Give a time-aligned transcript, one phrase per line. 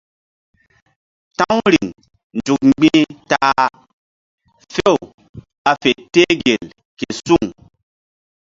[1.37, 1.87] Ta̧w riŋ
[2.37, 3.01] nzuk mgbi̧h
[3.31, 3.63] ta a
[4.71, 4.93] few
[5.63, 6.63] ɓa fe teh gel
[6.97, 7.45] ke suŋ.